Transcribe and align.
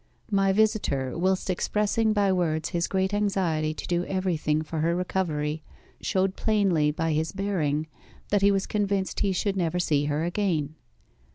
My 0.31 0.51
visitor, 0.51 1.15
whilst 1.15 1.47
expressing 1.47 2.11
by 2.11 2.31
words 2.33 2.69
his 2.69 2.87
great 2.87 3.13
anxiety 3.13 3.75
to 3.75 3.85
do 3.85 4.03
everything 4.05 4.63
for 4.63 4.79
her 4.79 4.95
recovery, 4.95 5.61
showed 6.01 6.35
plainly 6.35 6.89
by 6.89 7.11
his 7.13 7.31
bearing 7.33 7.85
that 8.29 8.41
he 8.41 8.49
was 8.49 8.65
convinced 8.65 9.19
he 9.19 9.31
should 9.31 9.55
never 9.55 9.77
see 9.77 10.05
her 10.05 10.23
again. 10.23 10.73